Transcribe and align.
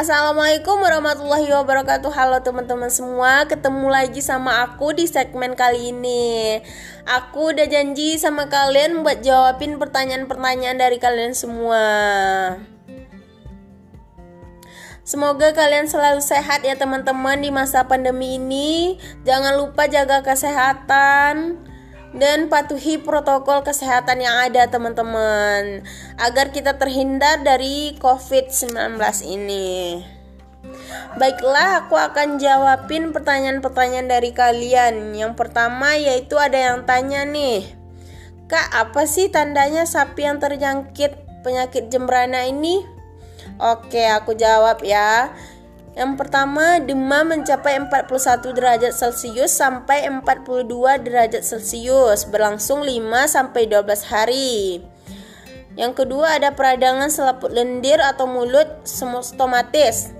Assalamualaikum 0.00 0.80
warahmatullahi 0.80 1.52
wabarakatuh. 1.52 2.08
Halo 2.08 2.40
teman-teman 2.40 2.88
semua 2.88 3.44
Ketemu 3.44 3.84
lagi 3.92 4.24
sama 4.24 4.64
aku 4.64 4.96
di 4.96 5.04
segmen 5.04 5.52
kali 5.52 5.92
ini. 5.92 6.56
Aku 7.04 7.52
udah 7.52 7.68
janji 7.68 8.16
sama 8.16 8.48
kalian 8.48 9.04
Buat 9.04 9.20
jawabin 9.20 9.76
pertanyaan-pertanyaan 9.76 10.80
dari 10.80 10.96
kalian 10.96 11.36
semua. 11.36 11.84
Semoga 15.04 15.52
kalian 15.52 15.84
selalu 15.84 16.24
sehat 16.24 16.64
ya 16.64 16.80
teman-teman 16.80 17.36
di 17.44 17.52
masa 17.52 17.84
pandemi 17.84 18.40
ini. 18.40 18.96
Jangan 19.28 19.60
lupa 19.60 19.84
jaga 19.84 20.24
kesehatan 20.24 21.60
dan 22.10 22.50
patuhi 22.50 22.98
protokol 22.98 23.62
kesehatan 23.62 24.22
yang 24.22 24.34
ada 24.50 24.66
teman-teman 24.66 25.86
agar 26.18 26.50
kita 26.50 26.74
terhindar 26.74 27.42
dari 27.46 27.94
COVID-19 28.02 28.98
ini. 29.30 30.02
Baiklah, 31.14 31.86
aku 31.86 31.94
akan 31.94 32.38
jawabin 32.42 33.14
pertanyaan-pertanyaan 33.14 34.08
dari 34.10 34.30
kalian. 34.34 35.14
Yang 35.14 35.32
pertama 35.38 35.94
yaitu 35.94 36.38
ada 36.38 36.58
yang 36.58 36.82
tanya 36.86 37.22
nih. 37.26 37.66
Kak, 38.50 38.66
apa 38.74 39.06
sih 39.06 39.30
tandanya 39.30 39.86
sapi 39.86 40.26
yang 40.26 40.42
terjangkit 40.42 41.42
penyakit 41.46 41.86
jembrana 41.86 42.46
ini? 42.50 42.82
Oke, 43.62 44.02
aku 44.10 44.34
jawab 44.34 44.82
ya. 44.82 45.30
Yang 45.90 46.22
pertama, 46.22 46.78
demam 46.78 47.26
mencapai 47.34 47.74
41 47.82 48.54
derajat 48.54 48.94
Celcius 48.94 49.50
sampai 49.50 50.06
42 50.06 51.02
derajat 51.02 51.42
Celcius, 51.42 52.30
berlangsung 52.30 52.86
5 52.86 53.26
sampai 53.26 53.66
12 53.66 54.06
hari. 54.06 54.86
Yang 55.74 55.92
kedua 56.04 56.38
ada 56.38 56.54
peradangan 56.54 57.10
selaput 57.10 57.50
lendir 57.50 57.98
atau 57.98 58.26
mulut 58.30 58.86
stomatis. 58.86 60.14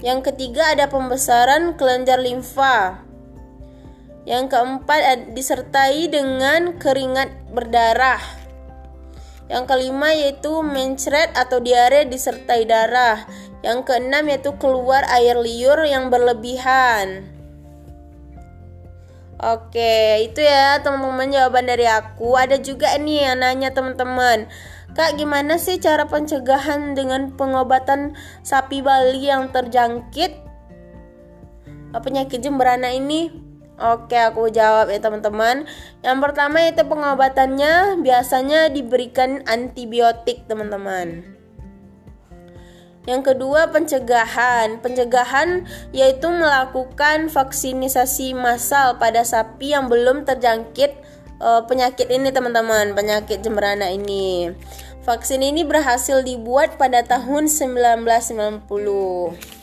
Yang 0.00 0.32
ketiga 0.32 0.72
ada 0.72 0.88
pembesaran 0.88 1.76
kelenjar 1.76 2.20
limfa. 2.20 3.04
Yang 4.24 4.52
keempat 4.52 5.32
disertai 5.32 6.08
dengan 6.08 6.76
keringat 6.80 7.52
berdarah. 7.52 8.39
Yang 9.50 9.64
kelima 9.66 10.14
yaitu 10.14 10.62
mencret 10.62 11.34
atau 11.34 11.58
diare 11.58 12.06
disertai 12.06 12.62
darah. 12.70 13.26
Yang 13.66 13.90
keenam 13.90 14.30
yaitu 14.30 14.54
keluar 14.62 15.02
air 15.10 15.34
liur 15.34 15.82
yang 15.82 16.06
berlebihan. 16.08 17.26
Oke, 19.40 20.20
itu 20.30 20.44
ya 20.44 20.78
teman-teman 20.84 21.34
jawaban 21.34 21.66
dari 21.66 21.88
aku. 21.88 22.38
Ada 22.38 22.62
juga 22.62 22.94
nih 22.94 23.26
yang 23.26 23.42
nanya 23.42 23.74
teman-teman. 23.74 24.46
Kak, 24.94 25.18
gimana 25.18 25.58
sih 25.58 25.82
cara 25.82 26.06
pencegahan 26.06 26.94
dengan 26.94 27.34
pengobatan 27.34 28.14
sapi 28.44 28.84
Bali 28.84 29.26
yang 29.26 29.50
terjangkit 29.50 30.50
penyakit 31.98 32.38
jemberana 32.38 32.94
ini? 32.94 33.49
Oke, 33.80 34.20
aku 34.20 34.52
jawab 34.52 34.92
ya 34.92 35.00
teman-teman. 35.00 35.64
Yang 36.04 36.18
pertama 36.20 36.68
itu 36.68 36.84
pengobatannya 36.84 37.96
biasanya 38.04 38.68
diberikan 38.68 39.40
antibiotik, 39.48 40.44
teman-teman. 40.44 41.24
Yang 43.08 43.32
kedua 43.32 43.72
pencegahan. 43.72 44.84
Pencegahan 44.84 45.64
yaitu 45.96 46.28
melakukan 46.28 47.32
vaksinisasi 47.32 48.36
massal 48.36 49.00
pada 49.00 49.24
sapi 49.24 49.72
yang 49.72 49.88
belum 49.88 50.28
terjangkit 50.28 51.00
uh, 51.40 51.64
penyakit 51.64 52.12
ini 52.12 52.28
teman-teman, 52.28 52.92
penyakit 52.92 53.40
jemberana 53.40 53.88
ini. 53.88 54.52
Vaksin 55.08 55.40
ini 55.40 55.64
berhasil 55.64 56.20
dibuat 56.20 56.76
pada 56.76 57.00
tahun 57.00 57.48
1990. 57.48 59.59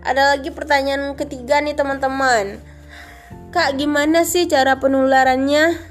Ada 0.00 0.36
lagi 0.36 0.48
pertanyaan 0.48 1.12
ketiga 1.12 1.60
nih 1.60 1.76
teman-teman. 1.76 2.56
Kak, 3.50 3.76
gimana 3.76 4.24
sih 4.24 4.48
cara 4.48 4.80
penularannya? 4.80 5.90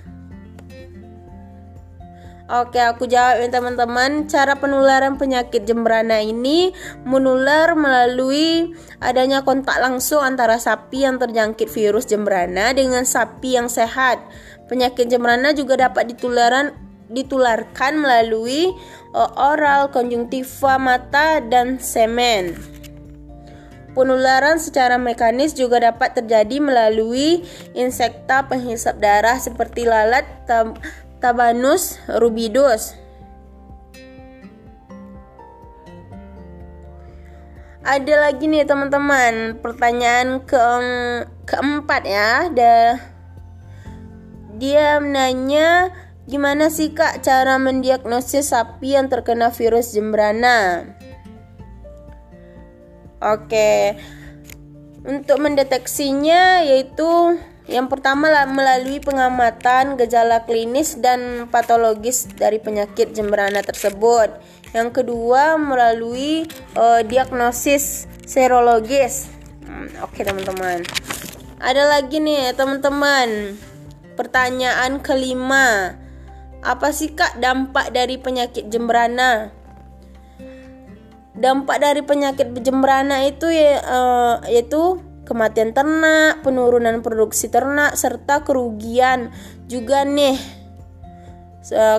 Oke, 2.50 2.82
aku 2.82 3.06
jawab 3.06 3.46
ya 3.46 3.48
teman-teman. 3.54 4.26
Cara 4.26 4.58
penularan 4.58 5.22
penyakit 5.22 5.70
jembrana 5.70 6.18
ini 6.18 6.74
menular 7.06 7.78
melalui 7.78 8.74
adanya 8.98 9.46
kontak 9.46 9.78
langsung 9.78 10.26
antara 10.26 10.58
sapi 10.58 11.06
yang 11.06 11.22
terjangkit 11.22 11.70
virus 11.70 12.10
jembrana 12.10 12.74
dengan 12.74 13.06
sapi 13.06 13.54
yang 13.54 13.70
sehat. 13.70 14.18
Penyakit 14.66 15.14
jembrana 15.14 15.54
juga 15.54 15.78
dapat 15.78 16.18
ditularan 16.18 16.74
ditularkan 17.14 18.02
melalui 18.02 18.74
uh, 19.14 19.30
oral, 19.38 19.94
konjungtiva 19.94 20.82
mata 20.82 21.46
dan 21.46 21.78
semen. 21.78 22.79
Penularan 23.98 24.62
secara 24.62 25.02
mekanis 25.02 25.58
juga 25.58 25.82
dapat 25.82 26.14
terjadi 26.14 26.62
melalui 26.62 27.42
insekta 27.74 28.46
penghisap 28.46 29.02
darah 29.02 29.36
seperti 29.42 29.90
lalat, 29.90 30.30
Tabanus 31.20 32.00
rubidus. 32.08 32.96
Ada 37.80 38.30
lagi 38.30 38.46
nih 38.46 38.70
teman-teman, 38.70 39.58
pertanyaan 39.66 40.46
ke 40.46 40.62
keempat 41.50 42.02
ya. 42.06 42.52
Ada 42.52 43.02
dia 44.60 45.00
menanya 45.00 45.90
gimana 46.30 46.70
sih 46.70 46.94
Kak 46.94 47.26
cara 47.26 47.58
mendiagnosis 47.58 48.54
sapi 48.54 48.94
yang 48.94 49.10
terkena 49.10 49.50
virus 49.50 49.96
jembrana? 49.96 50.86
Oke. 53.20 54.00
Untuk 55.04 55.40
mendeteksinya 55.40 56.64
yaitu 56.64 57.40
yang 57.70 57.86
pertama 57.86 58.34
melalui 58.50 58.98
pengamatan 58.98 59.94
gejala 59.94 60.44
klinis 60.50 60.98
dan 60.98 61.46
patologis 61.54 62.26
dari 62.34 62.58
penyakit 62.58 63.14
jemberana 63.14 63.62
tersebut. 63.62 64.34
Yang 64.74 65.02
kedua 65.02 65.60
melalui 65.62 66.50
uh, 66.74 67.06
diagnosis 67.06 68.10
serologis. 68.26 69.30
Hmm, 69.70 69.86
Oke 70.02 70.26
teman-teman. 70.26 70.82
Ada 71.62 71.84
lagi 71.94 72.18
nih 72.18 72.58
teman-teman. 72.58 73.54
Pertanyaan 74.18 75.04
kelima. 75.06 75.94
Apa 76.66 76.92
sih 76.92 77.14
kak 77.14 77.38
dampak 77.38 77.94
dari 77.94 78.18
penyakit 78.18 78.68
jemberana? 78.68 79.59
Dampak 81.40 81.80
dari 81.80 82.04
penyakit 82.04 82.52
jemberana 82.60 83.24
itu 83.24 83.48
ya 83.48 83.80
uh, 83.80 84.36
yaitu 84.52 85.00
kematian 85.24 85.72
ternak, 85.72 86.44
penurunan 86.44 87.00
produksi 87.00 87.48
ternak, 87.48 87.96
serta 87.96 88.44
kerugian 88.44 89.32
juga 89.70 90.04
nih 90.04 90.36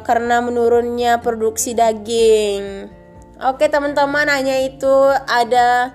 karena 0.02 0.42
menurunnya 0.42 1.22
produksi 1.22 1.78
daging. 1.78 2.90
Oke 3.40 3.70
teman-teman 3.70 4.26
hanya 4.28 4.60
itu 4.60 5.14
ada 5.30 5.94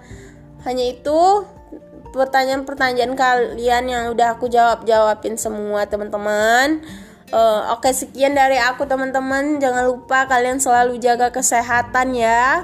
hanya 0.66 0.86
itu 0.90 1.46
pertanyaan-pertanyaan 2.16 3.14
kalian 3.14 3.84
yang 3.86 4.04
udah 4.16 4.40
aku 4.40 4.48
jawab 4.48 4.88
jawabin 4.88 5.36
semua 5.36 5.86
teman-teman. 5.86 6.82
Uh, 7.36 7.76
Oke 7.76 7.92
sekian 7.92 8.38
dari 8.38 8.56
aku 8.56 8.88
teman-teman 8.88 9.60
jangan 9.60 9.90
lupa 9.92 10.30
kalian 10.30 10.62
selalu 10.62 11.02
jaga 11.02 11.34
kesehatan 11.34 12.16
ya 12.16 12.64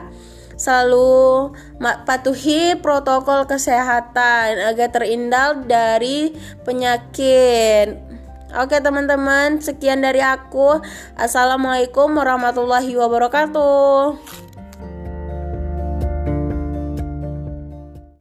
selalu 0.62 1.58
patuhi 2.06 2.78
protokol 2.78 3.50
kesehatan 3.50 4.62
agar 4.62 4.94
terhindar 4.94 5.66
dari 5.66 6.38
penyakit. 6.62 7.98
Oke 8.52 8.78
teman-teman, 8.84 9.58
sekian 9.64 10.06
dari 10.06 10.22
aku. 10.22 10.84
Assalamualaikum 11.18 12.14
warahmatullahi 12.14 12.94
wabarakatuh. 12.94 14.20